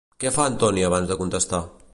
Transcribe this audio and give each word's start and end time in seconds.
Què 0.23 0.31
fa 0.37 0.47
Antoni 0.51 0.87
abans 0.89 1.13
de 1.13 1.21
contestar? 1.23 1.65